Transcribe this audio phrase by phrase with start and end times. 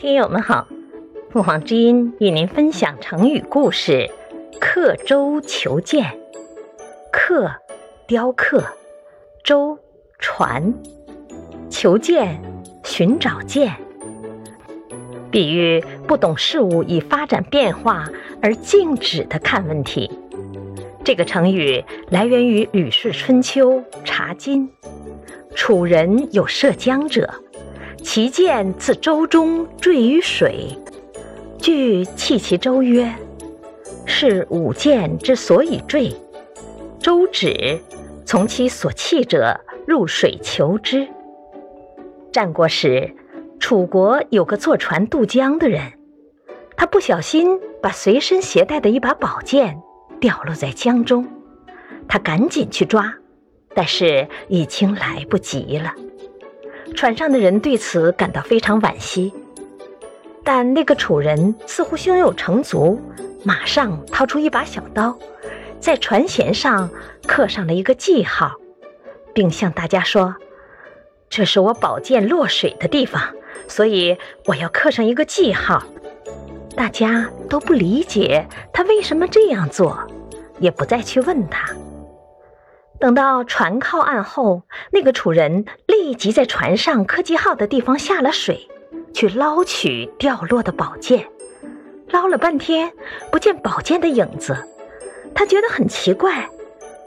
[0.00, 0.66] 听友们好，
[1.28, 4.10] 凤凰之音与您分享成语故事
[4.58, 6.18] “刻舟求剑”。
[7.12, 7.50] 刻，
[8.06, 8.62] 雕刻；
[9.44, 9.78] 舟，
[10.18, 10.72] 船；
[11.68, 12.40] 求剑，
[12.82, 13.76] 寻找剑。
[15.30, 18.08] 比喻不懂事物以发展变化
[18.40, 20.10] 而静止的看问题。
[21.04, 23.72] 这个成语来源于《吕氏春秋·
[24.02, 24.66] 茶经》
[25.54, 27.28] ：“楚人有涉江者。”
[28.02, 30.76] 其剑自舟中坠于水，
[31.58, 33.14] 据弃其舟曰
[34.04, 36.12] ：“是吾剑之所以坠。”
[36.98, 37.78] 舟止，
[38.24, 41.06] 从其所弃者入水求之。
[42.32, 43.14] 战国时，
[43.58, 45.92] 楚国有个坐船渡江的人，
[46.76, 49.80] 他不小心把随身携带的一把宝剑
[50.20, 51.26] 掉落在江中，
[52.08, 53.14] 他赶紧去抓，
[53.74, 55.94] 但是已经来不及了。
[56.94, 59.32] 船上的人对此感到非常惋惜，
[60.44, 63.00] 但那个楚人似乎胸有成竹，
[63.44, 65.16] 马上掏出一把小刀，
[65.80, 66.90] 在船舷上
[67.26, 68.52] 刻上了一个记号，
[69.32, 70.34] 并向大家说
[71.30, 73.22] ：“这是我宝剑落水的地方，
[73.66, 75.82] 所以我要刻上一个记号。”
[76.76, 79.98] 大家都不理解他为什么这样做，
[80.60, 81.66] 也不再去问他。
[83.00, 84.62] 等到船靠岸后，
[84.92, 88.68] 那个楚人立即在船上刻记号的地方下了水，
[89.14, 91.26] 去捞取掉落的宝剑。
[92.10, 92.92] 捞了半天，
[93.32, 94.54] 不见宝剑的影子，
[95.34, 96.48] 他觉得很奇怪，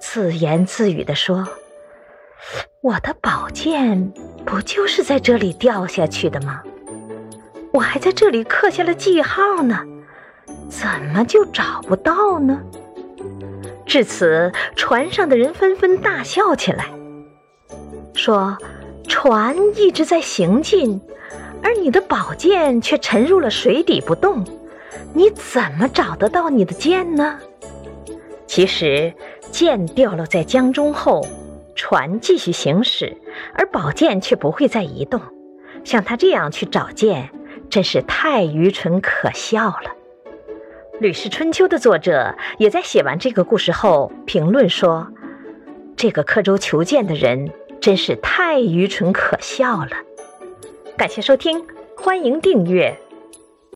[0.00, 1.46] 自言自语地说
[2.80, 4.12] ：“我的宝剑
[4.46, 6.62] 不就是在这里掉下去的吗？
[7.72, 9.84] 我还在这里刻下了记号呢，
[10.70, 12.58] 怎么就找不到呢？”
[13.86, 16.86] 至此，船上的人纷纷大笑起来，
[18.14, 18.56] 说
[19.06, 21.00] ：“船一直在行进，
[21.62, 24.44] 而你的宝剑却沉入了水底不动，
[25.12, 27.38] 你怎么找得到你的剑呢？”
[28.46, 29.12] 其实，
[29.50, 31.24] 剑掉落在江中后，
[31.74, 33.16] 船继续行驶，
[33.54, 35.20] 而宝剑却不会再移动。
[35.84, 37.30] 像他这样去找剑，
[37.68, 39.90] 真是太愚蠢可笑了。
[41.00, 45.08] 《吕氏春秋》的作者也在写完这个故事后评论说
[45.96, 47.50] ：“这个刻舟求剑的人
[47.80, 49.90] 真是太愚蠢可笑了。”
[50.96, 51.64] 感谢收听，
[51.96, 52.96] 欢迎订阅。